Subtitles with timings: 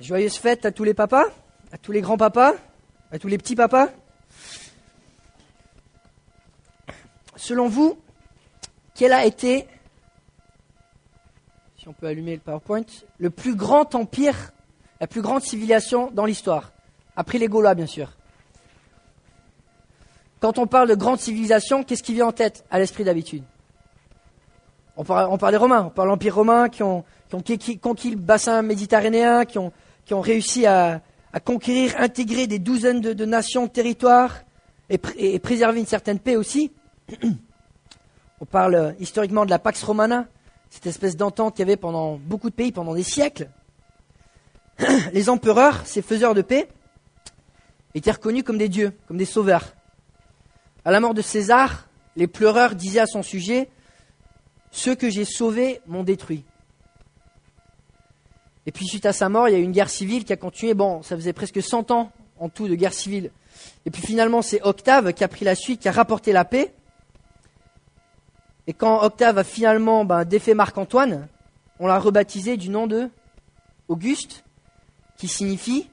[0.00, 1.24] Joyeuse fête à tous les papas,
[1.72, 2.54] à tous les grands-papas,
[3.10, 3.88] à tous les petits papas.
[7.34, 7.98] Selon vous,
[8.94, 9.66] quel a été,
[11.78, 12.84] si on peut allumer le PowerPoint,
[13.18, 14.52] le plus grand empire,
[15.00, 16.72] la plus grande civilisation dans l'histoire?
[17.16, 18.12] Après les Gaulois, bien sûr.
[20.38, 23.42] Quand on parle de grande civilisation, qu'est-ce qui vient en tête à l'esprit d'habitude?
[24.96, 28.16] On parle, on parle, des Romains, on parle de l'Empire romain qui ont conquis le
[28.16, 29.72] bassin méditerranéen, qui ont,
[30.08, 31.02] qui ont réussi à,
[31.44, 34.40] conquérir, intégrer des douzaines de, nations, de territoires
[34.88, 36.72] et, préserver une certaine paix aussi.
[38.40, 40.26] On parle historiquement de la Pax Romana,
[40.70, 43.50] cette espèce d'entente qu'il y avait pendant beaucoup de pays, pendant des siècles.
[45.12, 46.68] Les empereurs, ces faiseurs de paix,
[47.94, 49.74] étaient reconnus comme des dieux, comme des sauveurs.
[50.86, 51.86] À la mort de César,
[52.16, 53.68] les pleureurs disaient à son sujet
[54.70, 56.46] Ceux que j'ai sauvés m'ont détruit.
[58.68, 60.36] Et puis suite à sa mort, il y a eu une guerre civile qui a
[60.36, 60.74] continué.
[60.74, 63.30] Bon, ça faisait presque 100 ans en tout de guerre civile.
[63.86, 66.74] Et puis finalement, c'est Octave qui a pris la suite, qui a rapporté la paix.
[68.66, 71.28] Et quand Octave a finalement ben, défait Marc-Antoine,
[71.78, 73.08] on l'a rebaptisé du nom de
[73.88, 74.44] Auguste,
[75.16, 75.88] qui signifie,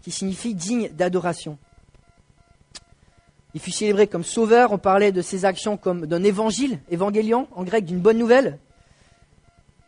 [0.00, 1.58] qui signifie digne d'adoration.
[3.52, 7.62] Il fut célébré comme sauveur, on parlait de ses actions comme d'un évangile, évangélion en
[7.62, 8.58] grec, d'une bonne nouvelle.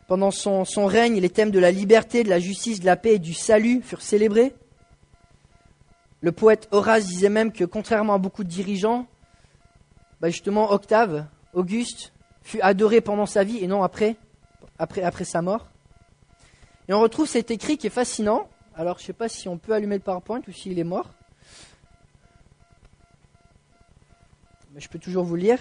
[0.07, 3.19] Pendant son, règne, les thèmes de la liberté, de la justice, de la paix et
[3.19, 4.53] du salut furent célébrés.
[6.21, 9.07] Le poète Horace disait même que, contrairement à beaucoup de dirigeants,
[10.21, 14.17] bah, justement Octave, Auguste, fut adoré pendant sa vie et non après,
[14.77, 15.67] après, après sa mort.
[16.87, 18.49] Et on retrouve cet écrit qui est fascinant.
[18.75, 21.09] Alors, je ne sais pas si on peut allumer le PowerPoint ou s'il est mort.
[24.73, 25.59] Mais je peux toujours vous lire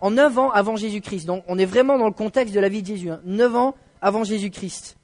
[0.00, 1.26] en 9 ans avant Jésus-Christ.
[1.26, 3.10] Donc on est vraiment dans le contexte de la vie de Jésus.
[3.10, 3.20] Hein.
[3.24, 4.96] 9 ans avant Jésus-Christ.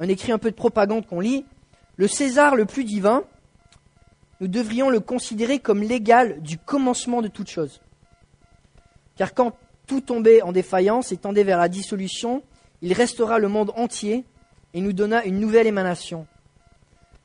[0.00, 1.44] Un écrit un peu de propagande qu'on lit.
[1.96, 3.24] Le César le plus divin,
[4.40, 7.80] nous devrions le considérer comme l'égal du commencement de toute chose.
[9.16, 9.56] Car quand
[9.86, 12.42] tout tombait en défaillance et tendait vers la dissolution,
[12.82, 14.24] il restera le monde entier
[14.72, 16.26] et nous donna une nouvelle émanation.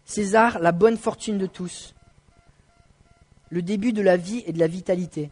[0.06, 1.96] César, la bonne fortune de tous,
[3.50, 5.32] le début de la vie et de la vitalité.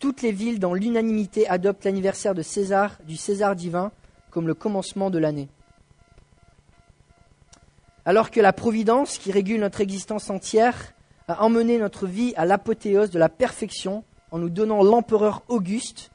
[0.00, 3.92] Toutes les villes, dans l'unanimité, adoptent l'anniversaire de César, du César divin,
[4.30, 5.50] comme le commencement de l'année.
[8.06, 10.94] Alors que la Providence, qui régule notre existence entière,
[11.28, 16.10] a emmené notre vie à l'apothéose de la perfection en nous donnant l'empereur Auguste,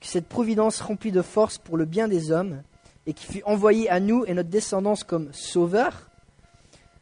[0.00, 2.62] que cette Providence remplie de force pour le bien des hommes,
[3.04, 6.08] et qui fut envoyé à nous et notre descendance comme sauveur,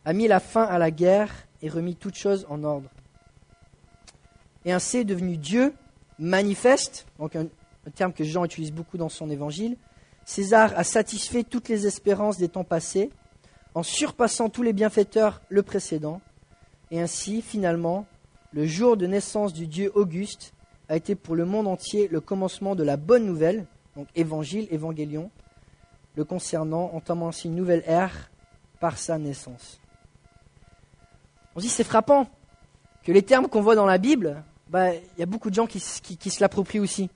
[0.05, 1.31] a mis la fin à la guerre
[1.63, 2.91] et remis toutes choses en ordre.
[4.65, 5.73] Et ainsi est devenu Dieu
[6.19, 7.47] manifeste, donc un,
[7.95, 9.77] terme que Jean utilise beaucoup dans son évangile,
[10.25, 13.11] César a satisfait toutes les espérances des temps passés
[13.75, 16.21] en surpassant tous les bienfaiteurs le précédent,
[16.91, 18.07] et ainsi, finalement,
[18.53, 20.55] le jour de naissance du Dieu Auguste
[20.89, 25.31] a été pour le monde entier le commencement de la bonne nouvelle, donc évangile, évangélion,
[26.15, 28.31] le concernant, entamant ainsi une nouvelle ère
[28.81, 29.81] par sa naissance.
[31.57, 32.29] On dit c'est frappant
[33.03, 34.43] que les termes qu'on voit dans la Bible
[34.75, 37.09] bah, il y a beaucoup de gens qui, se l'approprient aussi.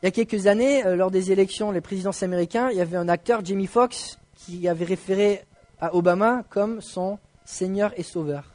[0.00, 2.96] Il y a quelques années, euh, lors des élections, les présidents américains, il y avait
[2.96, 5.44] un acteur, Jamie Foxx, qui avait référé
[5.78, 8.50] à Obama comme son Seigneur et Sauveur.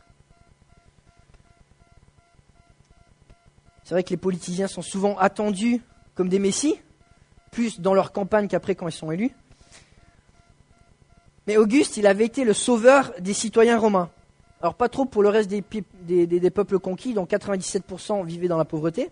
[3.84, 5.80] C'est vrai que les politiciens sont souvent attendus
[6.16, 6.81] comme des messies,
[7.52, 9.36] plus dans leur campagne qu'après quand ils sont élus.
[11.46, 14.09] Mais Auguste, il avait été le sauveur des citoyens romains.
[14.62, 15.62] Alors pas trop pour le reste des,
[16.52, 19.09] peuples conquis, dont 97% vivaient dans la pauvreté.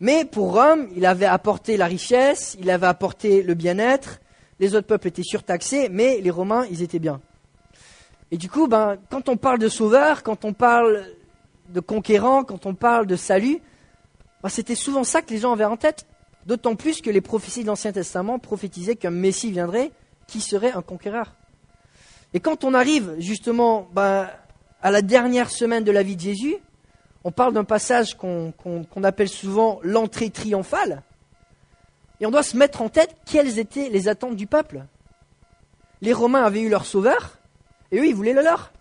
[0.00, 4.20] Mais pour Rome, il avait apporté la richesse, il avait apporté le bien-être.
[4.60, 7.20] Les autres peuples étaient surtaxés, mais les Romains, ils étaient bien.
[8.30, 11.04] Et du coup, ben, quand on parle de sauveur, quand on parle
[11.68, 13.60] de conquérant, quand on parle de salut,
[14.42, 16.06] ben, c'était souvent ça que les gens avaient en tête.
[16.46, 19.92] D'autant plus que les prophéties de l'Ancien Testament prophétisaient qu'un Messie viendrait
[20.26, 21.24] qui serait un conquérant.
[22.34, 24.28] Et quand on arrive justement ben,
[24.82, 26.56] à la dernière semaine de la vie de Jésus,
[27.24, 31.02] on parle d'un passage qu'on appelle souvent l'entrée triomphale.
[32.20, 34.84] Et on doit se mettre en tête quelles étaient les attentes du peuple.
[36.00, 37.38] Les Romains avaient eu leur sauveur,
[37.92, 38.72] et eux, ils voulaient le leur.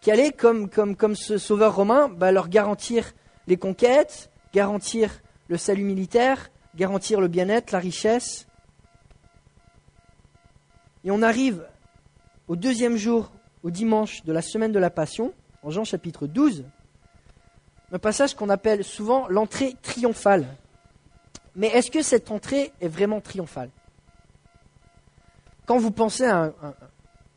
[0.00, 0.68] Qui allait, comme,
[1.16, 3.12] ce sauveur romain, bah, leur garantir
[3.48, 5.10] les conquêtes, garantir
[5.48, 8.46] le salut militaire, garantir le bien-être, la richesse.
[11.02, 11.66] Et on arrive
[12.46, 13.32] au deuxième jour
[13.66, 15.32] au dimanche de la semaine de la Passion,
[15.64, 16.64] en Jean chapitre 12,
[17.90, 20.46] un passage qu'on appelle souvent l'entrée triomphale.
[21.56, 23.70] Mais est-ce que cette entrée est vraiment triomphale?
[25.66, 26.52] Quand vous pensez à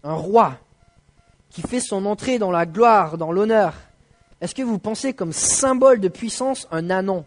[0.04, 0.60] un, roi
[1.50, 3.74] qui fait son entrée dans la gloire, dans l'honneur,
[4.40, 7.26] est-ce que vous pensez comme symbole de puissance un anon?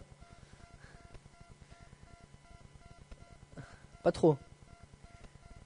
[4.04, 4.36] Pas trop.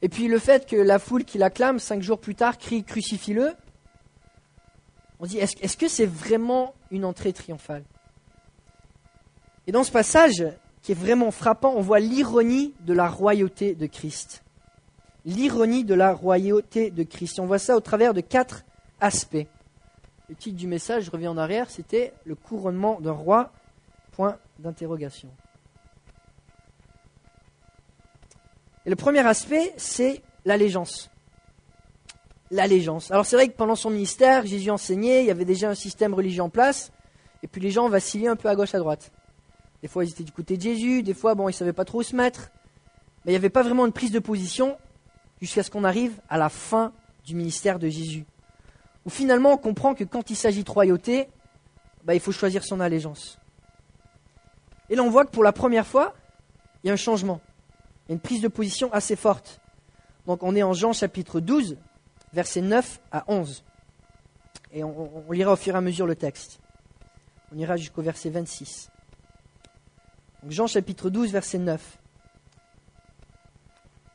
[0.07, 3.55] Et puis le fait que la foule qui l'acclame cinq jours plus tard crie crucifie-le,
[5.19, 7.83] on dit est-ce que c'est vraiment une entrée triomphale?
[9.67, 10.47] Et dans ce passage,
[10.81, 14.45] qui est vraiment frappant, on voit l'ironie de la royauté de Christ.
[15.25, 17.41] L'ironie de la royauté de Christ.
[17.41, 18.65] On voit ça au travers de quatre
[19.01, 19.49] aspects.
[20.29, 23.51] Le titre du message, je reviens en arrière, c'était le couronnement d'un roi,
[24.13, 25.31] point d'interrogation.
[28.87, 31.11] Et le premier aspect, c'est l'allégeance.
[32.53, 33.11] L'allégeance.
[33.11, 36.15] Alors c'est vrai que pendant son ministère, Jésus enseignait, il y avait déjà un système
[36.15, 36.93] religieux en place,
[37.43, 39.11] et puis les gens vacillaient un peu à gauche, à droite.
[39.83, 41.85] Des fois, ils étaient du côté de Jésus, des fois, bon, ils ne savaient pas
[41.85, 42.53] trop où se mettre,
[43.25, 44.79] mais il n'y avait pas vraiment de prise de position
[45.43, 46.93] jusqu'à ce qu'on arrive à la fin
[47.25, 48.25] du ministère de Jésus.
[49.05, 51.29] Où finalement, on comprend que quand il s'agit de royauté,
[52.05, 53.39] bah, il faut choisir son allégeance.
[54.89, 56.15] Et là, on voit que pour la première fois,
[56.85, 57.41] il y a un changement.
[58.09, 59.61] Une prise de position assez forte.
[60.27, 61.77] Donc on est en Jean chapitre 12,
[62.33, 63.65] versets 9 à 11.
[64.73, 66.61] Et on, lira au fur et à mesure le texte.
[67.53, 68.91] On ira jusqu'au verset 26.
[70.43, 71.99] Donc Jean chapitre 12, verset 9.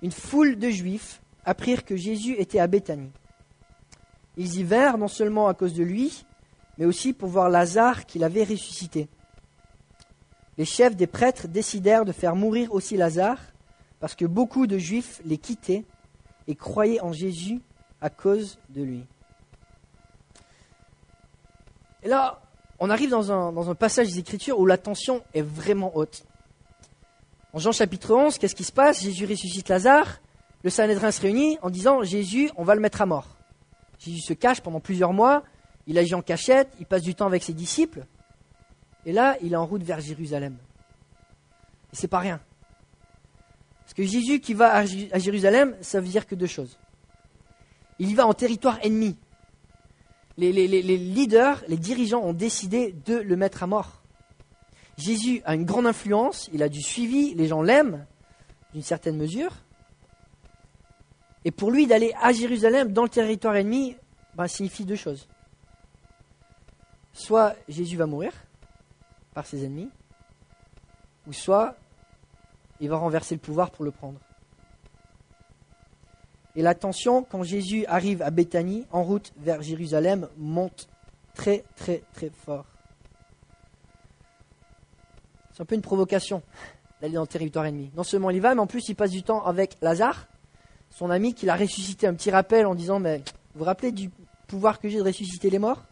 [0.02, 3.12] Une foule de Juifs apprirent que Jésus était à Béthanie.
[4.38, 6.26] Ils y vinrent non seulement à cause de lui,
[6.78, 9.08] mais aussi pour voir Lazare qu'il avait ressuscité.
[10.58, 13.40] Les chefs des prêtres décidèrent de faire mourir aussi Lazare,
[14.02, 15.86] parce que beaucoup de Juifs les quittaient
[16.48, 17.62] et croyaient en Jésus
[18.02, 19.06] à cause de lui.
[22.04, 22.42] Et là,
[22.80, 26.24] on arrive dans un, passage des Écritures où la tension est vraiment haute.
[27.54, 29.04] En Jean chapitre 11, qu'est-ce qui se passe?
[29.04, 30.20] Jésus ressuscite Lazare,
[30.64, 33.28] le Sanhédrin se réunit en disant Jésus, on va le mettre à mort.
[34.00, 35.44] Jésus se cache pendant plusieurs mois,
[35.86, 38.06] il agit en cachette, il passe du temps avec ses disciples,
[39.06, 40.58] et là, il est en route vers Jérusalem.
[41.94, 42.40] Et c'est pas rien.
[43.92, 46.80] Parce que Jésus qui va à Jérusalem, ça veut dire que deux choses.
[48.00, 49.18] Il y va en territoire ennemi.
[50.38, 54.02] Les, leaders, les dirigeants ont décidé de le mettre à mort.
[54.98, 58.06] Jésus a une grande influence, il a du suivi, les gens l'aiment,
[58.72, 59.52] d'une certaine mesure.
[61.44, 63.98] Et pour lui, d'aller à Jérusalem, dans le territoire ennemi,
[64.36, 65.28] ben, signifie deux choses.
[67.12, 68.32] Soit Jésus va mourir
[69.34, 69.90] par ses ennemis,
[71.28, 71.76] ou soit
[72.82, 74.20] il va renverser le pouvoir pour le prendre.
[76.56, 80.90] Et la tension, quand Jésus arrive à Béthanie, en route vers Jérusalem, monte
[81.34, 82.66] très très très fort.
[85.54, 86.42] C'est un peu une provocation
[87.02, 87.92] d'aller dans le territoire ennemi.
[87.96, 90.28] Non seulement il y va, mais en plus il passe du temps avec Lazare,
[90.90, 92.08] son ami qui l'a ressuscité.
[92.08, 93.20] Un petit rappel en disant, mais
[93.54, 94.10] vous vous rappelez du
[94.48, 95.84] pouvoir que j'ai de ressusciter les morts?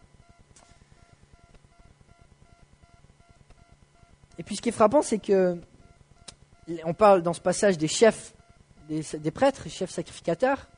[4.38, 5.58] Et puis ce qui est frappant, c'est que
[6.84, 8.34] on parle dans ce passage des chefs,
[8.88, 10.68] des, prêtres, des chefs sacrificateurs.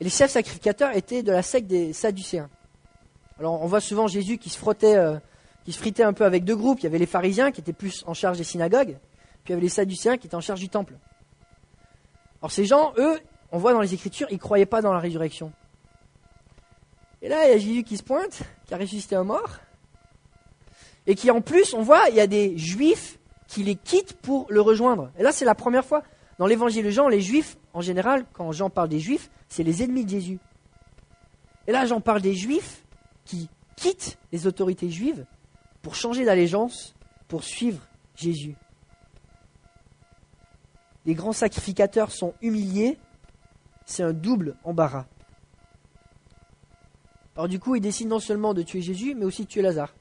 [0.00, 2.50] Et les chefs sacrificateurs étaient de la secte des Sadducéens.
[3.38, 5.18] Alors on voit souvent Jésus qui se frottait, euh,
[5.64, 6.80] qui se fritait un peu avec deux groupes.
[6.80, 8.98] Il y avait les pharisiens qui étaient plus en charge des synagogues,
[9.44, 10.94] puis il y avait les Sadducéens qui étaient en charge du temple.
[12.40, 13.18] Alors ces gens, eux,
[13.50, 15.52] on voit dans les Écritures, ils ne croyaient pas dans la résurrection.
[17.20, 19.58] Et là, il y a Jésus qui se pointe, qui a ressuscité un mort,
[21.06, 23.18] et qui en plus, on voit, il y a des juifs
[23.52, 25.10] qui les quitte pour le rejoindre.
[25.18, 26.02] Et là, c'est la première fois.
[26.38, 29.82] Dans l'évangile de Jean, les juifs, en général, quand Jean parle des juifs, c'est les
[29.82, 30.38] ennemis de Jésus.
[31.66, 32.82] Et là, Jean parle des juifs
[33.26, 35.26] qui quittent les autorités juives
[35.82, 36.94] pour changer d'allégeance,
[37.28, 37.82] pour suivre
[38.16, 38.56] Jésus.
[41.04, 42.98] Les grands sacrificateurs sont humiliés,
[43.84, 45.04] c'est un double embarras.
[47.36, 49.92] Alors du coup, ils décident non seulement de tuer Jésus, mais aussi de tuer Lazare.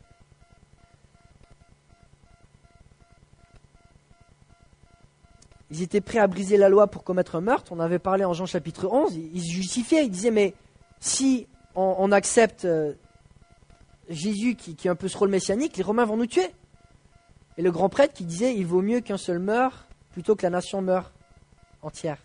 [5.72, 7.72] Ils étaient prêts à briser la loi pour commettre un meurtre.
[7.72, 9.16] On avait parlé en Jean chapitre 11.
[9.16, 10.06] Ils se justifiaient.
[10.06, 10.54] Ils disaient, mais
[11.00, 12.94] si on, accepte euh,
[14.10, 16.51] Jésus qui, qui, est un peu ce rôle messianique, les Romains vont nous tuer.
[17.58, 20.50] Et le grand prêtre qui disait, il vaut mieux qu'un seul meure plutôt que la
[20.50, 21.13] nation meure
[21.82, 22.18] entière,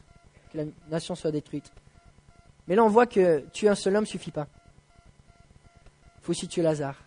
[0.52, 1.72] que la nation soit détruite.
[2.66, 4.48] Mais là, on voit que tuer un seul homme ne suffit pas.
[6.18, 7.00] Il faut aussi tuer Lazare.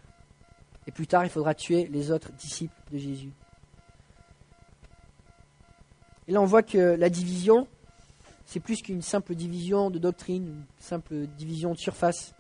[0.88, 3.32] Et plus tard, il faudra tuer les autres disciples de Jésus.
[6.30, 7.68] Et là, on voit que la division,
[8.46, 12.36] c'est plus qu'une simple division de doctrine, une simple division de surface.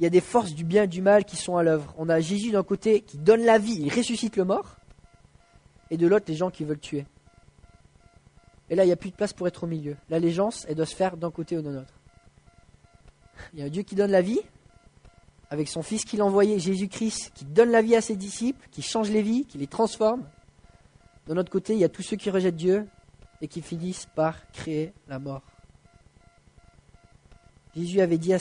[0.00, 1.94] Il y a des forces du bien et du mal qui sont à l'œuvre.
[1.96, 4.74] On a Jésus d'un côté qui donne la vie, il ressuscite le mort,
[5.88, 7.06] et de l'autre les gens qui veulent tuer.
[8.70, 9.96] Et là, il n'y a plus de place pour être au milieu.
[10.10, 11.94] L'allégeance, elle doit se faire d'un côté ou de l'autre.
[13.52, 14.40] Il y a un Dieu qui donne la vie,
[15.48, 18.82] avec son Fils qu'il a envoyé, Jésus-Christ, qui donne la vie à ses disciples, qui
[18.82, 20.24] change les vies, qui les transforme.
[21.26, 22.86] De notre côté, il y a tous ceux qui rejettent Dieu
[23.40, 25.42] et qui finissent par créer la mort.
[27.74, 28.32] Jésus avait dit,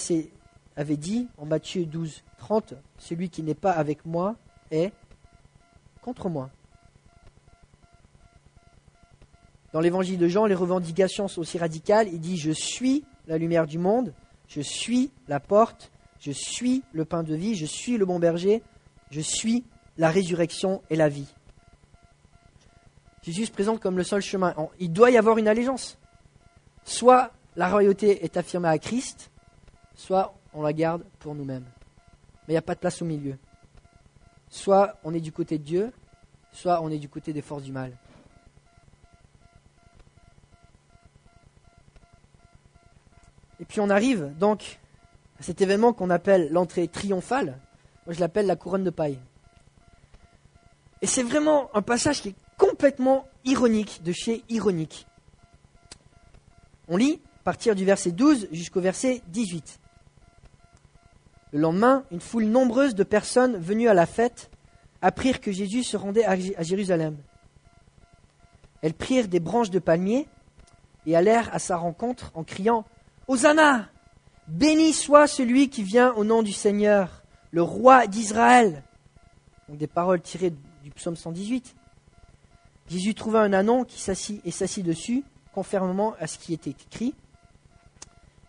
[0.76, 4.36] avait dit en Matthieu 12, 30, Celui qui n'est pas avec moi
[4.70, 4.92] est
[6.02, 6.50] contre moi.
[9.72, 12.08] Dans l'évangile de Jean, les revendications sont aussi radicales.
[12.12, 14.14] Il dit Je suis la lumière du monde,
[14.48, 18.62] je suis la porte, je suis le pain de vie, je suis le bon berger,
[19.10, 19.64] je suis
[19.98, 21.34] la résurrection et la vie.
[23.24, 24.54] Jésus se présente comme le seul chemin.
[24.80, 25.98] Il doit y avoir une allégeance.
[26.84, 29.32] Soit la royauté est affirmée à Christ,
[29.96, 31.66] soit on la garde pour nous-mêmes.
[32.48, 33.38] Mais il n'y a pas de place au milieu.
[34.50, 35.94] Soit on est du côté de Dieu,
[36.52, 37.98] soit on est du côté des forces du mal.
[43.62, 44.80] Et puis on arrive donc
[45.40, 47.58] à cet événement qu'on appelle l'entrée triomphale.
[48.06, 49.20] Moi je l'appelle la couronne de paille.
[51.02, 55.08] Et c'est vraiment un passage qui est complètement ironique, de chez ironique.
[56.88, 59.80] On lit partir du verset 12 jusqu'au verset 18.
[61.52, 64.50] Le lendemain, une foule nombreuse de personnes venues à la fête
[65.02, 67.18] apprirent que Jésus se rendait à Jérusalem.
[68.82, 70.28] Elles prirent des branches de palmier
[71.06, 72.86] et allèrent à sa rencontre en criant
[73.28, 73.90] Hosanna
[74.48, 78.84] Béni soit celui qui vient au nom du Seigneur, le roi d'Israël.
[79.70, 81.76] Donc des paroles tirées du psaume 118.
[82.94, 87.16] Jésus trouva un anon qui s'assit et s'assit dessus, conformément à ce qui était écrit.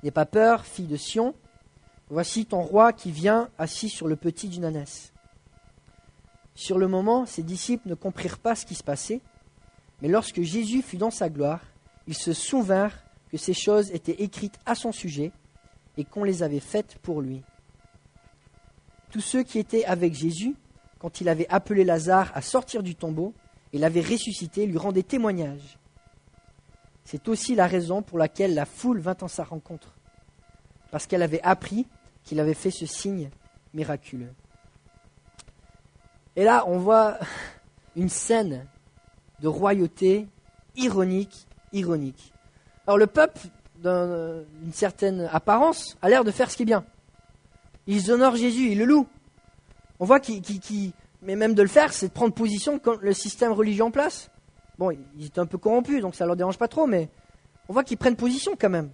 [0.02, 1.34] N'aie pas peur, fille de Sion,
[2.10, 5.14] voici ton roi qui vient assis sur le petit d'une ânesse.
[6.54, 9.22] Sur le moment, ses disciples ne comprirent pas ce qui se passait,
[10.02, 11.62] mais lorsque Jésus fut dans sa gloire,
[12.06, 15.32] ils se souvinrent que ces choses étaient écrites à son sujet
[15.96, 17.40] et qu'on les avait faites pour lui.
[19.10, 20.54] Tous ceux qui étaient avec Jésus,
[20.98, 23.32] quand il avait appelé Lazare à sortir du tombeau
[23.74, 25.78] et l'avait ressuscité, lui rendaient témoignage.
[27.04, 29.92] C'est aussi la raison pour laquelle la foule vint en sa rencontre,
[30.92, 31.86] parce qu'elle avait appris
[32.22, 33.30] qu'il avait fait ce signe
[33.74, 34.32] miraculeux.
[36.36, 37.18] Et là, on voit
[37.96, 38.64] une scène
[39.40, 40.28] de royauté
[40.76, 42.32] ironique, ironique.
[42.86, 43.40] Alors le peuple,
[43.82, 46.84] d'une certaine apparence, a l'air de faire ce qui est bien.
[47.88, 49.08] Ils honorent Jésus, ils le louent.
[49.98, 50.42] On voit qu'ils,
[51.24, 54.30] mais même de le faire, c'est de prendre position quand le système religieux en place.
[54.78, 57.08] Bon, ils étaient un peu corrompus, donc ça leur dérange pas trop, mais
[57.68, 58.90] on voit qu'ils prennent position quand même.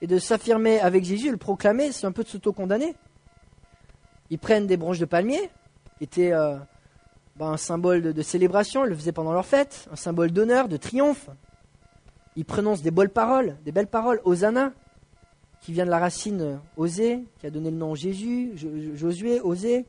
[0.00, 2.94] Et de s'affirmer avec Jésus, le proclamer, c'est un peu de s'auto-condamner.
[4.30, 5.50] Ils prennent des branches de palmier,
[5.98, 6.56] qui étaient euh,
[7.36, 10.76] ben, un symbole de, célébration, ils le faisaient pendant leur fête, un symbole d'honneur, de
[10.76, 11.28] triomphe.
[12.36, 14.72] Il prononce des belles paroles, des belles paroles, Hosanna,
[15.60, 18.52] qui vient de la racine Osée, qui a donné le nom Jésus,
[18.94, 19.86] Josué, Osée,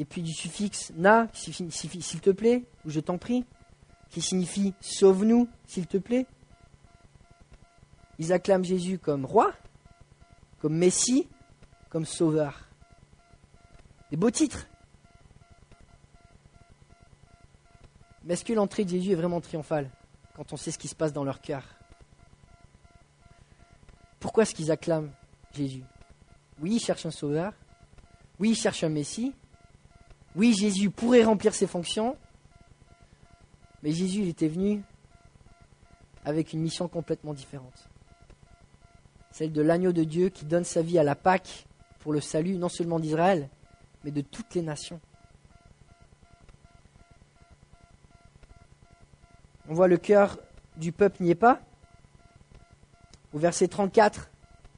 [0.00, 3.44] et puis du suffixe na, s'il te plaît, ou je t'en prie,
[4.08, 6.26] qui signifie sauve-nous, s'il te plaît.
[8.18, 9.52] Ils acclament Jésus comme roi,
[10.58, 11.28] comme Messie,
[11.90, 12.66] comme sauveur.
[14.10, 14.66] Des beaux titres.
[18.24, 19.90] Mais est-ce que l'entrée de Jésus est vraiment triomphale
[20.34, 21.62] quand on sait ce qui se passe dans leur cœur?
[24.18, 25.12] Pourquoi est-ce qu'ils acclament
[25.52, 25.84] Jésus?
[26.58, 27.52] Oui, ils cherchent un sauveur.
[28.38, 29.34] Oui, ils cherchent un Messie.
[30.36, 32.16] Oui, Jésus pourrait remplir ses fonctions.
[33.82, 34.82] Mais Jésus, était venu
[36.24, 37.88] avec une mission complètement différente.
[39.32, 41.66] Celle de l'agneau de Dieu qui donne sa vie à la Pâque
[42.00, 43.48] pour le salut non seulement d'Israël,
[44.04, 45.00] mais de toutes les nations.
[49.68, 50.38] On voit le cœur
[50.76, 51.60] du peuple n'y est pas.
[53.32, 54.30] Au verset 34,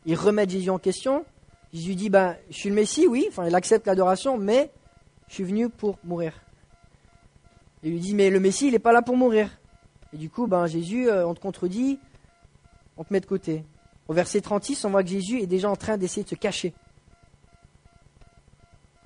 [0.04, 1.24] ils remettent Jésus en question.
[1.72, 4.70] Jésus dit, ben, je suis le Messie, oui, enfin, il accepte l'adoration, mais
[5.32, 6.34] je suis venu pour mourir.
[7.82, 9.48] Il lui dit, mais le Messie, il n'est pas là pour mourir.
[10.12, 11.98] Et du coup, ben, Jésus, euh, on te contredit,
[12.98, 13.64] on te met de côté.
[14.08, 16.74] Au verset 36, on voit que Jésus est déjà en train d'essayer de se cacher.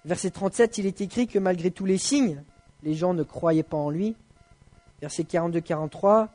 [0.04, 2.42] Verset 37, il est écrit que malgré tous les signes,
[2.82, 4.16] les gens ne croyaient pas en lui.
[5.00, 6.26] Verset 42-43,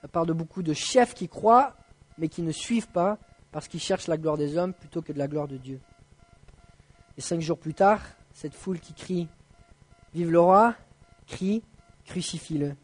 [0.00, 1.74] ça parle de beaucoup de chefs qui croient,
[2.18, 3.18] mais qui ne suivent pas,
[3.50, 5.80] parce qu'ils cherchent la gloire des hommes plutôt que de la gloire de Dieu.
[7.16, 8.00] Et cinq jours plus tard,
[8.38, 9.28] cette foule qui crie
[10.14, 10.76] Vive le roi
[11.26, 11.62] crie
[12.06, 12.74] Crucifie-le.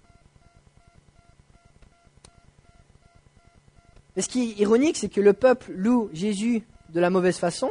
[4.15, 7.71] Mais ce qui est ironique, c'est que le peuple loue Jésus de la mauvaise façon,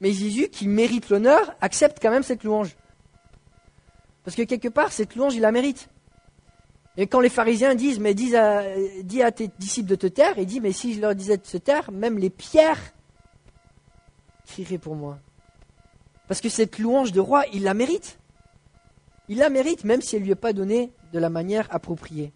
[0.00, 2.76] mais Jésus, qui mérite l'honneur, accepte quand même cette louange.
[4.24, 5.88] Parce que quelque part, cette louange, il la mérite.
[6.96, 10.60] Et quand les pharisiens disent, mais dis à, tes disciples de te taire, il dit,
[10.60, 12.92] mais si je leur disais de se taire, même les pierres
[14.44, 15.18] crieraient pour moi.
[16.34, 18.18] Parce que cette louange de roi, il la mérite.
[19.28, 22.32] Il la mérite, même si elle ne lui est pas donnée de la manière appropriée.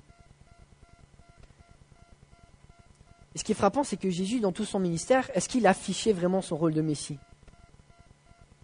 [3.34, 6.12] Et ce qui est frappant, c'est que Jésus, dans tout son ministère, est-ce qu'il affichait
[6.12, 7.18] vraiment son rôle de Messie?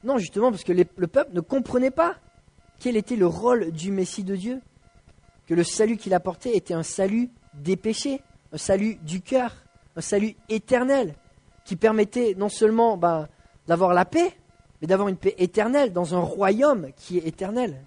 [0.04, 2.14] Non, justement, parce que le peuple ne comprenait pas
[2.78, 4.60] quel était le rôle du Messie de Dieu.
[5.48, 8.22] Que le salut qu'il apportait était un salut des péchés,
[8.52, 9.52] un salut du cœur,
[9.96, 11.16] un salut éternel,
[11.64, 13.26] qui permettait non seulement ben,
[13.66, 14.32] d'avoir la paix,
[14.84, 17.82] mais d'avoir une paix éternelle dans un royaume qui est éternel,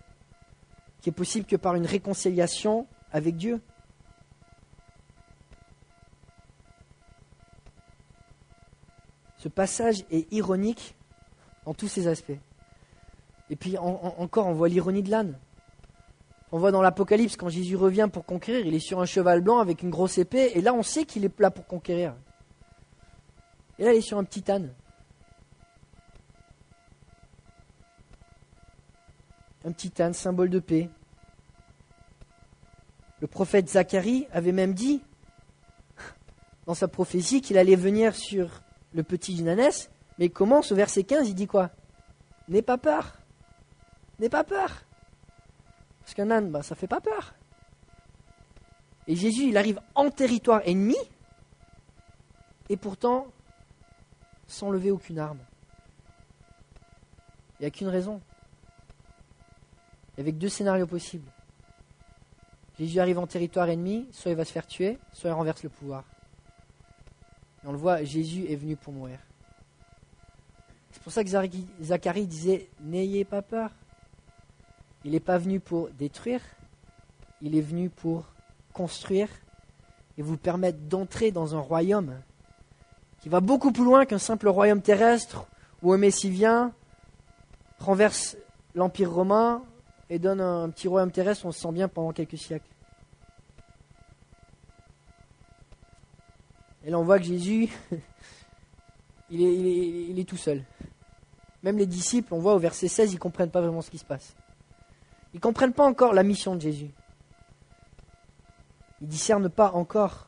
[1.00, 3.62] qui est possible que par une réconciliation avec Dieu.
[9.38, 10.96] Ce passage est ironique
[11.68, 12.40] en tous ses aspects.
[13.52, 15.38] Et puis encore, on voit l'ironie de l'âne.
[16.52, 19.60] On voit dans l'Apocalypse, quand Jésus revient pour conquérir, il est sur un cheval blanc
[19.60, 22.16] avec une grosse épée, et là on sait qu'il est là pour conquérir.
[23.78, 24.74] Et là il est sur un petit âne.
[29.68, 30.90] Un petit âne, symbole de paix.
[33.20, 35.02] Le prophète Zacharie avait même dit,
[36.66, 38.62] dans sa prophétie, qu'il allait venir sur
[38.94, 41.70] le petit ânesse, mais commence au verset 15, il dit quoi?
[42.48, 43.18] N'aie pas peur.
[44.20, 44.84] N'aie pas peur.
[46.00, 47.34] Parce qu'un âne, bah, ça fait pas peur.
[49.06, 50.96] Et Jésus, il arrive en territoire ennemi,
[52.70, 53.28] et pourtant,
[54.48, 55.40] sans lever aucune arme.
[57.60, 58.22] Il n'y a qu'une raison.
[60.18, 61.30] Avec deux scénarios possibles.
[62.80, 65.70] Jésus arrive en territoire ennemi, soit il va se faire tuer, soit il renverse le
[65.70, 66.04] pouvoir.
[67.64, 69.20] Et on le voit, Jésus est venu pour mourir.
[70.92, 73.72] C'est pour ça que Zacharie disait N'ayez pas peur.
[75.06, 76.42] Il n'est pas venu pour détruire,
[77.42, 78.26] il est venu pour
[78.74, 79.30] construire
[80.18, 82.16] et vous permettre d'entrer dans un royaume
[83.22, 85.46] qui va beaucoup plus loin qu'un simple royaume terrestre
[85.82, 86.74] où un Messie vient,
[87.80, 88.38] renverse
[88.76, 89.64] l'Empire romain
[90.10, 92.68] et donne un petit royaume terrestre on se sent bien pendant quelques siècles.
[96.84, 97.70] Et là on voit que Jésus,
[99.30, 100.64] il, est, il est tout seul.
[101.64, 103.98] Même les disciples, on voit au verset 16, ils ne comprennent pas vraiment ce qui
[103.98, 104.36] se passe.
[105.34, 106.92] Ils ne comprennent pas encore la mission de Jésus.
[109.02, 110.28] Ils ne discernent pas encore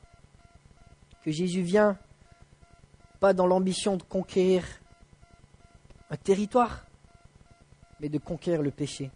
[1.23, 1.97] que Jésus vient
[3.19, 4.63] pas dans l'ambition de conquérir
[6.09, 6.85] un territoire,
[7.99, 9.11] mais de conquérir le péché.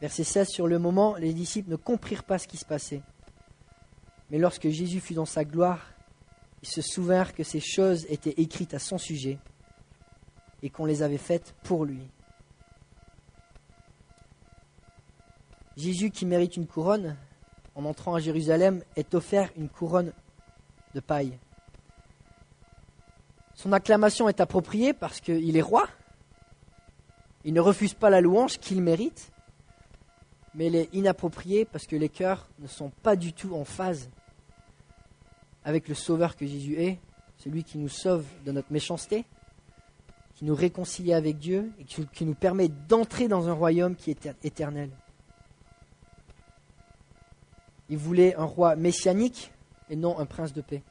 [0.00, 3.02] Verset 16, sur le moment, les disciples ne comprirent pas ce qui se passait.
[4.30, 5.92] Mais lorsque Jésus fut dans sa gloire,
[6.62, 9.38] ils se souvinrent que ces choses étaient écrites à son sujet
[10.62, 12.00] et qu'on les avait faites pour lui.
[15.76, 17.16] Jésus qui mérite une couronne,
[17.74, 20.12] en entrant à Jérusalem, est offert une couronne
[20.94, 21.38] de paille.
[23.54, 25.86] Son acclamation est appropriée parce qu'il est roi.
[27.44, 29.30] Il ne refuse pas la louange qu'il mérite,
[30.56, 34.08] mais elle est inappropriée parce que les cœurs ne sont pas du tout en phase
[35.64, 36.98] avec le Sauveur que Jésus est,
[37.36, 39.26] celui qui nous sauve de notre méchanceté,
[40.34, 44.28] qui nous réconcilie avec Dieu et qui nous permet d'entrer dans un royaume qui est
[44.42, 44.90] éternel.
[47.88, 49.52] Il voulait un roi messianique
[49.90, 50.82] et non un prince de paix.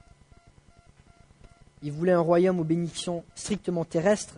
[1.82, 4.38] Il voulait un royaume aux bénédictions strictement terrestres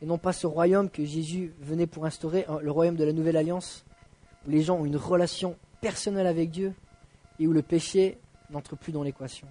[0.00, 3.36] et non pas ce royaume que Jésus venait pour instaurer, le royaume de la nouvelle
[3.36, 3.84] alliance,
[4.46, 6.74] où les gens ont une relation personnelle avec Dieu
[7.38, 8.18] et où le péché
[8.50, 9.48] n'entre plus dans l'équation.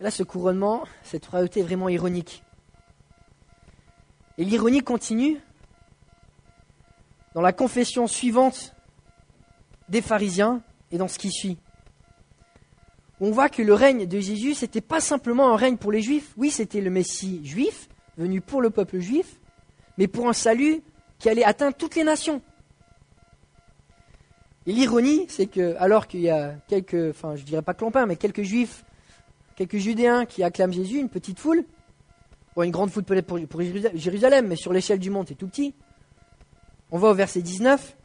[0.00, 2.42] Là, ce couronnement, cette royauté est vraiment ironique.
[4.36, 5.40] Et l'ironie continue
[7.34, 8.74] dans la confession suivante
[9.88, 11.58] des pharisiens et dans ce qui suit.
[13.20, 16.02] On voit que le règne de Jésus, ce n'était pas simplement un règne pour les
[16.02, 16.34] juifs.
[16.36, 19.40] Oui, c'était le Messie juif, venu pour le peuple juif,
[19.96, 20.82] mais pour un salut
[21.18, 22.42] qui allait atteindre toutes les nations.
[24.66, 28.16] Et l'ironie, c'est que, alors qu'il y a quelques, enfin, je dirais pas clompins, mais
[28.16, 28.84] quelques juifs,
[29.54, 31.64] quelques judéens qui acclament Jésus, une petite foule,
[32.56, 33.60] ou une grande foule peut-être pour
[33.94, 35.74] Jérusalem, mais sur l'échelle du monde, c'est tout petit.
[36.90, 37.96] On va au verset 19.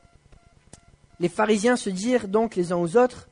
[1.20, 3.28] Les pharisiens se dirent donc les uns aux autres,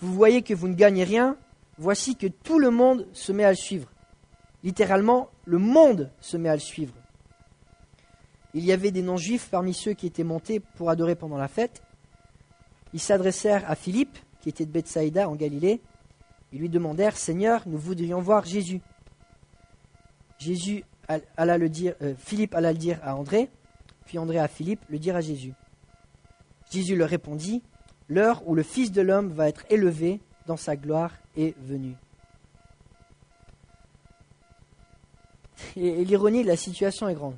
[0.00, 1.36] Vous voyez que vous ne gagnez rien,
[1.78, 3.90] voici que tout le monde se met à le suivre.
[4.62, 6.94] Littéralement, le monde se met à le suivre.
[8.58, 11.82] Il y avait des non-juifs parmi ceux qui étaient montés pour adorer pendant la fête.
[12.92, 15.80] Ils s'adressèrent à Philippe, qui était de Bethsaïda en Galilée.
[16.52, 18.80] Ils lui demandèrent Seigneur, nous voudrions voir Jésus.
[20.38, 20.84] Jésus
[21.36, 23.48] alla le dire, euh, Philippe alla le dire à André
[24.08, 25.52] puis André à Philippe le dire à Jésus.
[26.72, 27.62] Jésus leur répondit,
[28.08, 31.94] L'heure où le Fils de l'homme va être élevé dans sa gloire est venue.
[35.76, 37.36] Et, l'ironie de la situation est grande.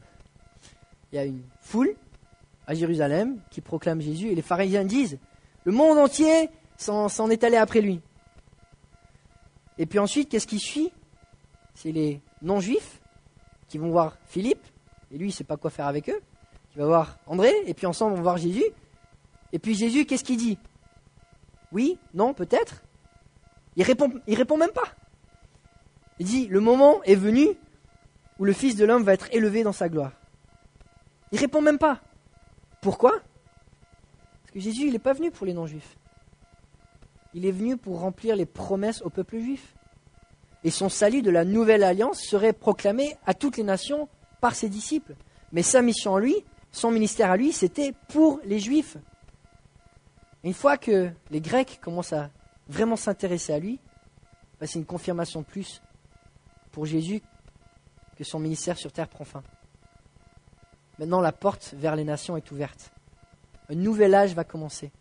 [1.13, 1.95] Il y a une foule
[2.67, 5.19] à Jérusalem qui proclame Jésus et les pharisiens disent,
[5.65, 8.01] le monde entier s'en est allé après lui.
[9.79, 10.93] Et puis ensuite, qu'est-ce qui suit?
[11.75, 13.01] C'est les non-juifs
[13.69, 14.63] qui vont voir Philippe,
[15.11, 16.21] et lui, il ne sait pas quoi faire avec eux.
[16.75, 18.65] Il va voir André, et puis ensemble, on va voir Jésus.
[19.53, 20.59] Et puis Jésus, qu'est-ce qu'il dit?
[21.73, 22.83] Oui Non Peut-être
[23.77, 24.95] Il répond, il répond même pas.
[26.19, 27.49] Il dit, le moment est venu
[28.39, 30.13] où le Fils de l'homme va être élevé dans sa gloire.
[31.33, 32.01] Il répond même pas.
[32.81, 33.13] Pourquoi?
[34.43, 35.97] Parce que Jésus, il n'est pas venu pour les non-juifs.
[37.35, 39.75] Il est venu pour remplir les promesses au peuple juif.
[40.65, 44.09] Et son salut de la nouvelle alliance serait proclamé à toutes les nations
[44.41, 45.15] par ses disciples.
[45.53, 46.35] Mais sa mission à lui,
[46.73, 48.97] son ministère à lui, c'était pour les juifs.
[50.43, 52.31] une fois que les Grecs commencent à
[52.69, 53.79] vraiment s'intéresser à lui,
[54.59, 55.83] bah, c'est une confirmation plus
[56.73, 57.23] pour Jésus
[58.17, 59.43] que son ministère sur terre prend fin.
[61.01, 62.93] Maintenant, la porte vers les nations est ouverte.
[63.71, 64.93] Un nouvel âge va commencer.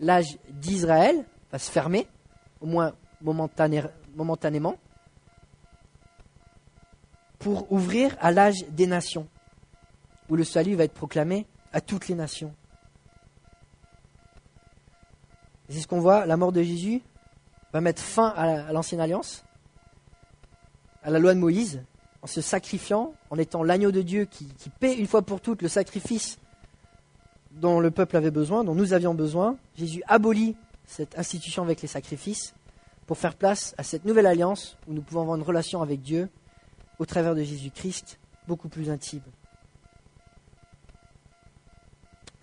[0.00, 2.08] L'âge d'Israël va se fermer,
[2.60, 4.76] au moins momentanément,
[7.38, 9.28] pour ouvrir à l'âge des nations,
[10.28, 12.52] où le salut va être proclamé à toutes les nations.
[15.68, 17.02] C'est ce qu'on voit, la mort de Jésus
[17.72, 19.44] va mettre fin à l'ancienne alliance,
[21.04, 21.84] à la loi de Moïse,
[22.22, 24.46] en se sacrifiant, en étant l'agneau de Dieu qui,
[24.78, 26.38] paie une fois pour toutes le sacrifice
[27.52, 29.56] dont le peuple avait besoin, dont nous avions besoin.
[29.76, 30.56] Jésus abolit
[30.86, 32.54] cette institution avec les sacrifices
[33.06, 36.28] pour faire place à cette nouvelle alliance où nous pouvons avoir une relation avec Dieu
[36.98, 39.22] au travers de Jésus-Christ beaucoup plus intime.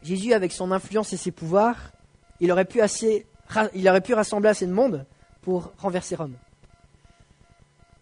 [0.04, 1.92] Jésus, avec son influence et ses pouvoirs,
[2.40, 5.06] il aurait pu rassembler assez de monde
[5.42, 6.36] pour renverser Rome.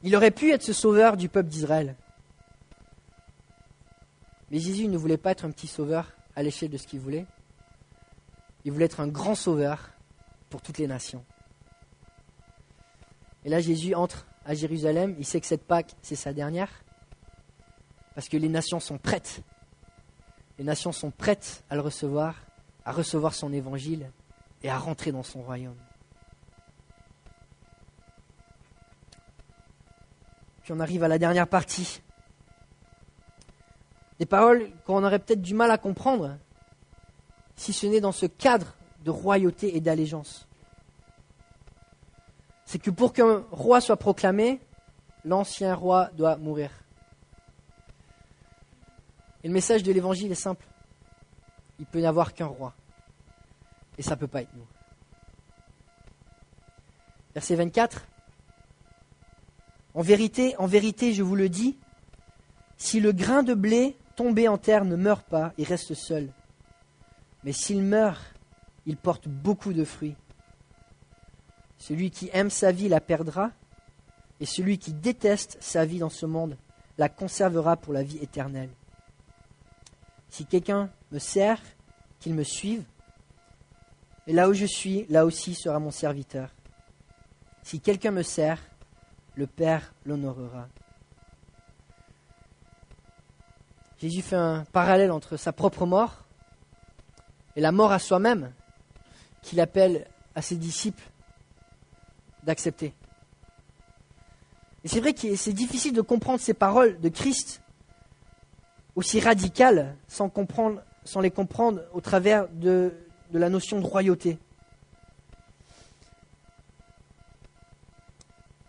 [0.04, 1.96] Il aurait pu être ce sauveur du peuple d'Israël.
[4.52, 7.26] Mais Jésus ne voulait pas être un petit sauveur à l'échelle de ce qu'il voulait.
[8.64, 9.92] Il voulait être un grand sauveur
[10.50, 11.24] pour toutes les nations.
[13.44, 15.16] Et là, Jésus entre à Jérusalem.
[15.18, 16.70] Il sait que cette Pâque, c'est sa dernière.
[18.14, 19.42] Parce que les nations sont prêtes.
[20.58, 22.36] Les nations sont prêtes à le recevoir,
[22.86, 24.10] à recevoir son évangile
[24.64, 25.76] et à rentrer dans son royaume.
[30.66, 32.02] Puis on arrive à la dernière partie.
[34.18, 36.40] Des paroles qu'on aurait peut-être du mal à comprendre
[37.56, 38.74] si ce n'est dans ce cadre
[39.04, 40.48] de royauté et d'allégeance.
[42.66, 44.60] C'est que pour qu'un roi soit proclamé,
[45.24, 46.72] l'ancien roi doit mourir.
[49.44, 50.66] Et le message de l'évangile est simple.
[51.78, 52.74] Il peut n'y avoir qu'un roi.
[54.00, 54.66] Et ça ne peut pas être nous.
[57.36, 58.08] Verset 24.
[59.96, 61.78] En vérité, en vérité, je vous le dis,
[62.78, 66.30] si le grain de blé tombé en terre ne meurt pas, il reste seul.
[67.46, 68.22] Mais s'il meurt,
[68.86, 70.18] il porte beaucoup de fruits.
[71.78, 73.52] Celui qui aime sa vie la perdra,
[74.42, 76.58] et celui qui déteste sa vie dans ce monde
[76.98, 78.72] la conservera pour la vie éternelle.
[80.30, 81.62] Si quelqu'un me sert,
[82.20, 82.84] qu'il me suive,
[84.28, 86.50] et là où je suis, là aussi sera mon serviteur.
[87.64, 88.60] Si quelqu'un me sert,
[89.36, 90.68] le Père l'honorera.
[93.98, 96.26] Jésus fait un parallèle entre sa propre mort
[97.56, 98.52] et la mort à soi-même
[99.42, 101.04] qu'il appelle à ses disciples
[102.44, 102.94] d'accepter.
[104.84, 107.62] Et c'est vrai que c'est difficile de comprendre ces paroles de Christ
[108.96, 110.32] aussi radicales sans,
[111.22, 112.94] les comprendre au travers de
[113.34, 114.38] la notion de royauté.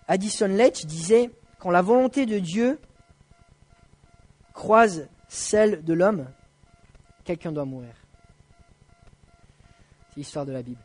[0.08, 2.80] Addison Letch disait Quand la volonté de Dieu
[4.52, 6.26] croise celle de l'homme,
[7.24, 7.94] quelqu'un doit mourir.
[10.10, 10.80] C'est l'histoire de la Bible.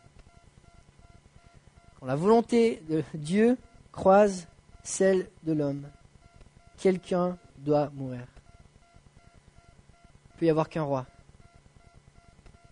[1.99, 3.57] Quand la volonté de Dieu
[3.91, 4.47] croise
[4.83, 5.87] celle de l'homme,
[6.77, 8.25] quelqu'un doit mourir.
[10.33, 11.05] Il peut y avoir qu'un roi.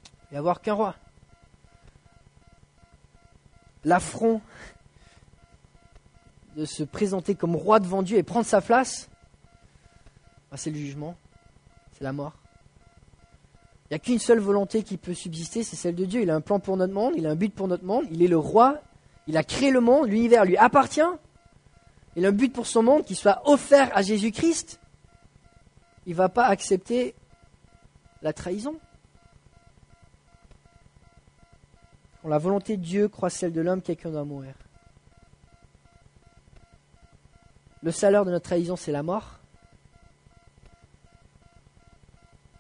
[0.03, 0.95] Il peut y avoir qu'un roi.
[3.83, 4.41] L'affront
[6.60, 9.10] de se présenter comme roi devant Dieu et prendre sa place,
[10.52, 11.15] bah, c'est le jugement,
[11.93, 12.34] c'est la mort.
[13.86, 16.22] Il n'y a qu'une seule volonté qui peut subsister, c'est celle de Dieu.
[16.22, 18.22] Il a un plan pour notre monde, il a un but pour notre monde, il
[18.22, 18.82] est le roi,
[19.26, 21.00] il a créé le monde, l'univers lui appartient.
[22.17, 24.82] Il a un but pour son monde qui soit offert à Jésus-Christ.
[26.08, 27.15] Il ne va pas accepter
[28.22, 28.76] la trahison.
[32.22, 34.56] Quand la volonté de Dieu croit celle de l'homme, quelqu'un doit mourir.
[37.82, 39.39] Le salaire de notre trahison, c'est la mort.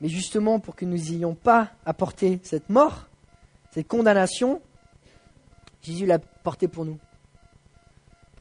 [0.01, 3.07] Mais justement, pour que nous n'ayons pas porter cette mort,
[3.71, 4.61] cette condamnation,
[5.81, 6.97] Jésus l'a porté pour nous.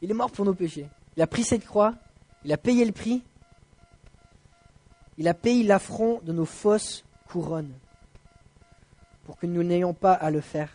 [0.01, 0.88] Il est mort pour nos péchés.
[1.17, 1.95] Il a pris cette croix,
[2.45, 3.25] il a payé le prix,
[5.17, 7.73] il a payé l'affront de nos fausses couronnes
[9.25, 10.71] pour que nous n'ayons pas à le faire.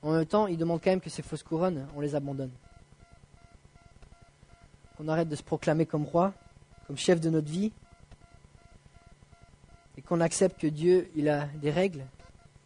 [0.00, 2.50] En même temps, il demande quand même que ces fausses couronnes, on les abandonne.
[4.98, 6.34] Qu'on arrête de se proclamer comme roi,
[6.88, 7.70] comme chef de notre vie,
[9.96, 12.04] et qu'on accepte que Dieu, il a des règles,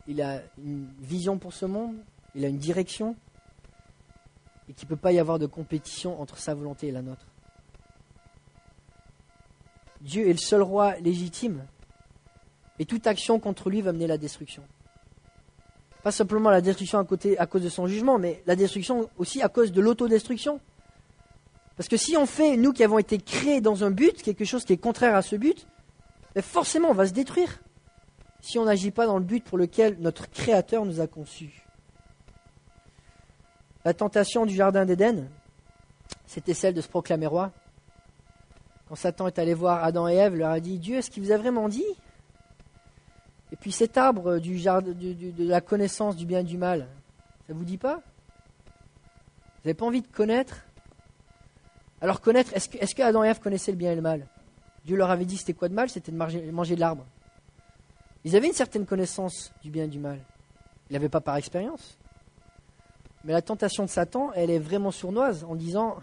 [0.09, 1.95] il a une vision pour ce monde,
[2.35, 3.17] il a une direction,
[4.69, 7.27] et qu'il ne peut pas y avoir de compétition entre sa volonté et la nôtre.
[10.01, 11.67] Dieu est le seul roi légitime,
[12.79, 14.63] et toute action contre lui va mener la destruction.
[16.03, 19.43] Pas simplement la destruction à, côté, à cause de son jugement, mais la destruction aussi
[19.43, 20.61] à cause de l'autodestruction.
[21.77, 24.65] Parce que si on fait, nous qui avons été créés dans un but, quelque chose
[24.65, 25.67] qui est contraire à ce but,
[26.35, 27.61] ben forcément on va se détruire
[28.41, 31.65] si on n'agit pas dans le but pour lequel notre Créateur nous a conçus.
[33.85, 35.29] La tentation du Jardin d'Éden,
[36.27, 37.53] c'était celle de se proclamer roi.
[38.89, 41.31] Quand Satan est allé voir Adam et Ève, leur a dit Dieu, est-ce qu'il vous
[41.31, 41.85] a vraiment dit?
[43.53, 46.89] Et puis cet arbre de la connaissance du bien et du mal,
[47.47, 47.97] ça vous dit pas?
[47.97, 50.65] Vous n'avez pas envie de connaître?
[52.03, 54.27] Alors connaître, est-ce que, Adam et Ève connaissaient le bien et le mal?
[54.85, 55.89] Dieu leur avait dit c'était quoi de mal?
[55.89, 57.07] C'était de manger, de l'arbre.
[58.25, 60.19] Ils avaient une certaine connaissance du bien et du mal.
[60.91, 61.97] Ils l'avaient pas par expérience.
[63.23, 65.99] Mais la tentation de Satan, elle est vraiment sournoise en disant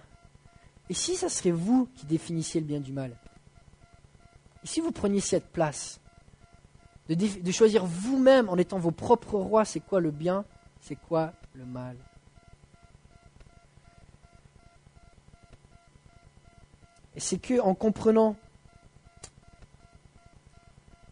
[0.89, 3.11] Et si ça serait vous qui définissiez le bien du mal?
[4.63, 5.99] Et si vous preniez cette place
[7.09, 10.45] de choisir vous-même en étant vos propres rois, c'est quoi le bien,
[10.79, 11.97] c'est quoi le mal?
[17.19, 18.37] Et c'est que en comprenant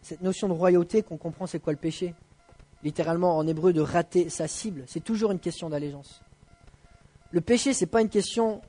[0.01, 2.15] cette notion de royauté qu'on comprend c'est quoi le péché
[2.81, 4.85] littéralement en hébreu de rater sa cible.
[4.87, 6.21] C'est toujours une question d'allégeance.
[7.31, 8.61] Le péché, ce n'est pas une question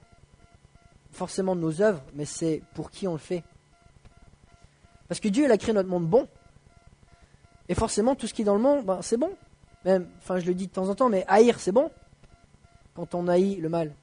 [1.12, 3.44] forcément de nos œuvres, mais c'est pour qui on le fait.
[5.06, 6.26] Parce que Dieu, il a créé notre monde bon.
[7.68, 9.30] Et forcément, tout ce qui est dans le monde, ben, c'est bon.
[9.84, 11.88] Même, enfin, je le dis de temps en temps, mais haïr, c'est bon.
[12.94, 13.94] Quand on haït le mal.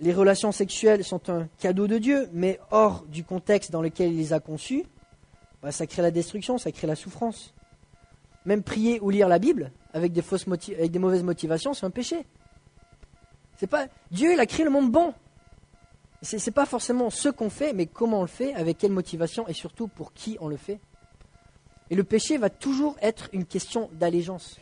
[0.00, 4.18] Les relations sexuelles sont un cadeau de Dieu, mais hors du contexte dans lequel il
[4.18, 4.84] les a conçues,
[5.60, 7.52] bah, ça crée la destruction, ça crée la souffrance.
[8.44, 11.90] Même prier ou lire la Bible avec des, fausses avec des mauvaises motivations, c'est un
[11.90, 12.24] péché.
[13.56, 15.14] C'est pas Dieu, il a créé le monde bon.
[16.22, 19.46] Ce n'est pas forcément ce qu'on fait, mais comment on le fait, avec quelle motivation
[19.48, 20.80] et surtout pour qui on le fait.
[21.90, 24.58] Et le péché va toujours être une question d'allégeance.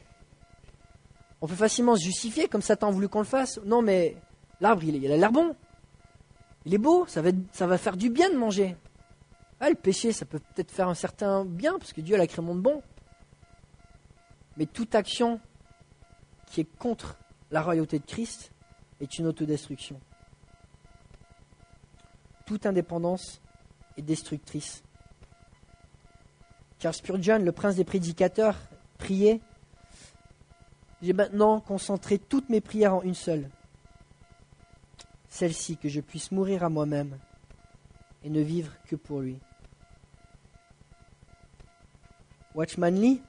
[1.40, 3.60] On peut facilement se justifier comme Satan a voulu qu'on le fasse.
[3.64, 4.16] Non, mais
[4.60, 5.54] l'arbre, il, il a l'air bon.
[6.64, 8.76] Il est beau, ça va, faire du bien de manger.
[9.60, 12.42] Ah, le péché, ça peut peut-être faire un certain bien, parce que Dieu a créé
[12.42, 12.82] le monde bon.
[14.56, 15.40] Mais toute action
[16.46, 17.16] qui est contre
[17.50, 18.50] la royauté de Christ
[19.00, 20.00] est une autodestruction.
[22.46, 23.40] Toute indépendance
[23.96, 24.82] est destructrice.
[26.78, 28.56] Car Spurgeon, le prince des prédicateurs,
[28.98, 29.40] priait
[31.00, 33.50] J'ai maintenant concentré toutes mes prières en une seule.
[35.36, 37.18] Celle-ci, que je puisse mourir à moi-même
[38.24, 39.38] et ne vivre que pour lui.
[42.54, 43.20] Watchman Lee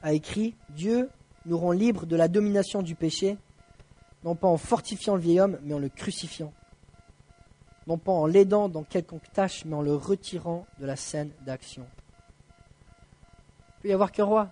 [0.00, 1.10] a écrit Dieu
[1.46, 3.36] nous rend libres de la domination du péché,
[4.22, 6.52] non pas en fortifiant le vieil homme, mais en le crucifiant.
[7.88, 11.84] Non pas en l'aidant dans quelconque tâche, mais en le retirant de la scène d'action.
[13.78, 14.50] Il peut y avoir qu'un roi.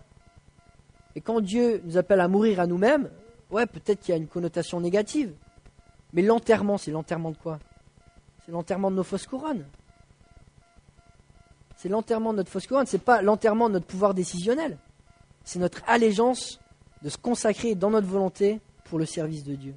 [1.14, 3.08] Et quand Dieu nous appelle à mourir à nous-mêmes,
[3.52, 5.32] ouais, peut-être qu'il y a une connotation négative.
[6.12, 7.58] Mais l'enterrement, c'est l'enterrement de quoi?
[8.44, 9.66] C'est l'enterrement de nos fausses couronnes.
[11.76, 14.78] C'est l'enterrement de notre fausse couronne, ce n'est pas l'enterrement de notre pouvoir décisionnel.
[15.44, 16.60] C'est notre allégeance
[17.02, 19.74] de se consacrer dans notre volonté pour le service de Dieu.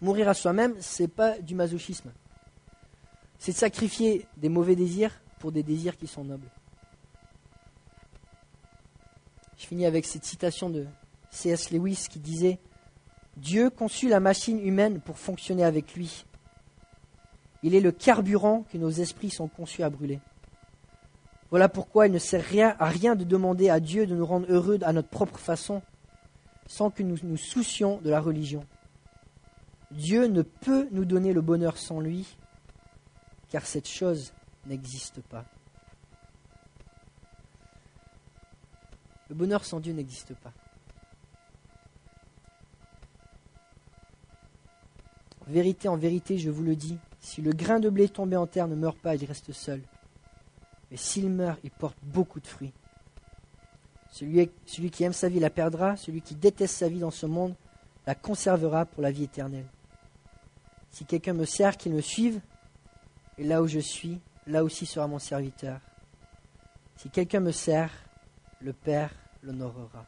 [0.00, 2.10] Mourir à soi-même, ce n'est pas du masochisme.
[3.38, 6.48] C'est de sacrifier des mauvais désirs pour des désirs qui sont nobles.
[9.56, 10.86] Je finis avec cette citation de
[11.30, 11.70] C.S.
[11.70, 12.58] Lewis qui disait
[13.38, 16.24] Dieu conçut la machine humaine pour fonctionner avec lui.
[17.62, 20.18] Il est le carburant que nos esprits sont conçus à brûler.
[21.50, 24.46] Voilà pourquoi il ne sert rien, à rien de demander à Dieu de nous rendre
[24.50, 25.82] heureux à notre propre façon,
[26.66, 28.66] sans que nous nous soucions de la religion.
[29.92, 32.36] Dieu ne peut nous donner le bonheur sans lui,
[33.50, 34.32] car cette chose
[34.66, 35.44] n'existe pas.
[39.28, 40.52] Le bonheur sans Dieu n'existe pas.
[45.48, 48.68] Vérité, en vérité, je vous le dis, si le grain de blé tombé en terre
[48.68, 49.80] ne meurt pas, il reste seul.
[50.90, 52.72] Mais s'il meurt, il porte beaucoup de fruits.
[54.10, 57.54] Celui, qui aime sa vie la perdra, celui qui déteste sa vie dans ce monde
[58.06, 59.66] la conservera pour la vie éternelle.
[60.90, 62.40] Si quelqu'un me sert, qu'il me suive,
[63.36, 65.80] et là où je suis, là aussi sera mon serviteur.
[66.96, 67.92] Si quelqu'un me sert,
[68.60, 70.06] le Père l'honorera.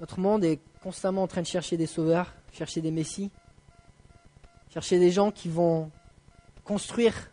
[0.00, 3.30] Notre monde est constamment en train de chercher des sauveurs, chercher des messies,
[4.72, 5.90] chercher des gens qui vont
[6.64, 7.30] construire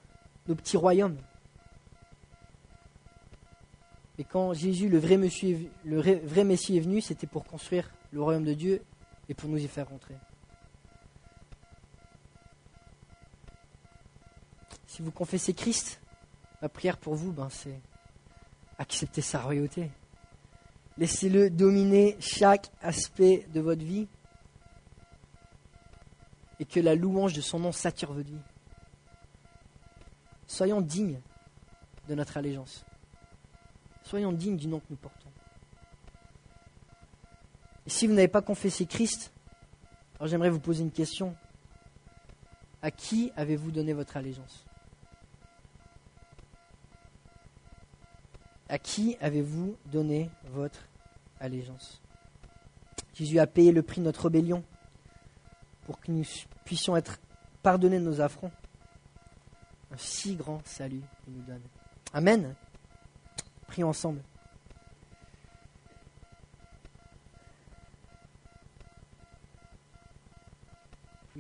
[0.48, 1.18] nos petits royaumes.
[4.18, 8.22] Et quand Jésus, le vrai, Messie, le vrai Messie est venu, c'était pour construire le
[8.22, 8.82] royaume de Dieu
[9.30, 10.16] et pour nous y faire rentrer.
[14.88, 16.02] Si vous confessez Christ,
[16.62, 17.80] ma prière pour vous, ben, c'est
[18.80, 19.92] accepter sa royauté.
[20.98, 24.08] Laissez-le dominer chaque aspect de votre vie
[26.60, 28.42] et que la louange de son nom sature votre vie.
[30.48, 31.20] Soyons dignes
[32.08, 32.84] de notre allégeance.
[34.04, 35.30] Soyons dignes du nom que nous portons.
[37.86, 39.32] Et si vous n'avez pas confessé Christ,
[40.16, 41.36] alors j'aimerais vous poser une question.
[42.82, 44.67] À qui avez-vous donné votre allégeance?
[48.70, 50.80] À qui avez-vous donné votre
[51.40, 52.02] allégeance?
[53.14, 54.64] Jésus a payé le prix de notre rébellion
[55.86, 56.24] pour que nous
[56.66, 57.20] puissions être
[57.64, 58.52] pardonnés de nos affronts.
[59.92, 61.62] Un si grand salut qu'il nous donne.
[62.14, 62.56] Amen.
[63.68, 64.22] Prions ensemble.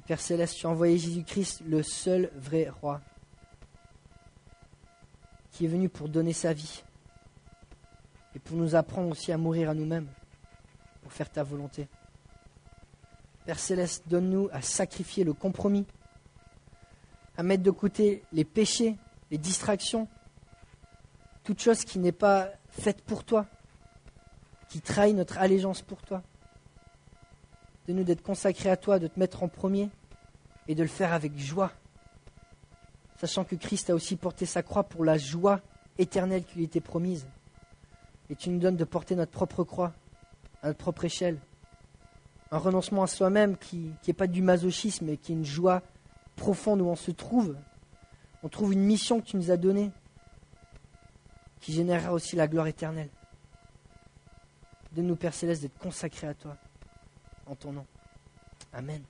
[0.07, 3.01] Père céleste, tu as envoyé Jésus-Christ, le seul vrai roi,
[5.51, 6.81] qui est venu pour donner sa vie
[8.47, 10.07] pour nous apprendre aussi à mourir à nous-mêmes,
[11.01, 11.87] pour faire ta volonté.
[13.45, 15.85] Père céleste, donne-nous à sacrifier le compromis,
[17.35, 18.95] à mettre de côté les péchés,
[19.31, 20.07] les distractions,
[21.43, 23.45] toute chose qui n'est pas faite pour toi,
[24.69, 26.23] qui trahit notre allégeance pour toi.
[27.87, 29.89] De nous d'être consacrés à toi, de te mettre en premier
[30.69, 31.71] et de le faire avec joie,
[33.19, 35.59] sachant que Christ a aussi porté sa croix pour la joie
[35.97, 37.27] éternelle qui lui était promise.
[38.29, 39.93] Et tu nous donnes de porter notre propre croix,
[40.61, 41.39] à notre propre échelle.
[42.51, 45.81] Un renoncement à soi-même qui n'est pas du masochisme, mais qui est une joie
[46.35, 47.55] profonde où on se trouve.
[48.43, 49.91] On trouve une mission que tu nous as donnée,
[51.59, 53.09] qui générera aussi la gloire éternelle.
[54.93, 56.55] De nous, Père Céleste, d'être consacrés à toi,
[57.45, 57.85] en ton nom.
[58.73, 59.03] Amen.